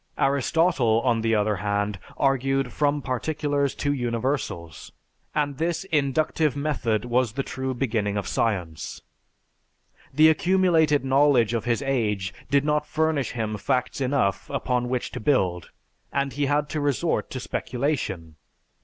Aristotle, 0.17 1.01
on 1.01 1.21
the 1.21 1.35
other 1.35 1.57
hand, 1.57 1.99
argued 2.17 2.73
from 2.73 3.03
particulars 3.03 3.75
to 3.75 3.93
universals, 3.93 4.91
and 5.35 5.59
this 5.59 5.83
inductive 5.91 6.55
method 6.55 7.05
was 7.05 7.33
the 7.33 7.43
true 7.43 7.75
beginning 7.75 8.17
of 8.17 8.27
science. 8.27 9.03
The 10.11 10.27
accumulated 10.29 11.05
knowledge 11.05 11.53
of 11.53 11.65
his 11.65 11.83
age 11.83 12.33
did 12.49 12.65
not 12.65 12.87
furnish 12.87 13.33
him 13.33 13.59
facts 13.59 14.01
enough 14.01 14.49
upon 14.49 14.89
which 14.89 15.11
to 15.11 15.19
build 15.19 15.69
and 16.11 16.33
he 16.33 16.47
had 16.47 16.67
to 16.69 16.81
resort 16.81 17.29
to 17.29 17.39
speculation. 17.39 18.37